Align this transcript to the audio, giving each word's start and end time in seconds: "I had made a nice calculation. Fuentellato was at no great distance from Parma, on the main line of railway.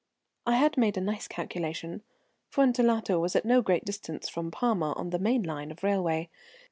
"I 0.47 0.55
had 0.55 0.77
made 0.79 0.97
a 0.97 0.99
nice 0.99 1.27
calculation. 1.27 2.01
Fuentellato 2.49 3.19
was 3.19 3.35
at 3.35 3.45
no 3.45 3.61
great 3.61 3.85
distance 3.85 4.27
from 4.29 4.49
Parma, 4.49 4.93
on 4.93 5.11
the 5.11 5.19
main 5.19 5.43
line 5.43 5.69
of 5.69 5.83
railway. 5.83 6.27